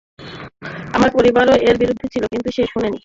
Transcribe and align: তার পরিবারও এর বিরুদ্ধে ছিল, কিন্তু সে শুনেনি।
তার 0.93 1.09
পরিবারও 1.17 1.55
এর 1.67 1.75
বিরুদ্ধে 1.81 2.07
ছিল, 2.13 2.23
কিন্তু 2.31 2.49
সে 2.51 2.63
শুনেনি। 2.65 2.99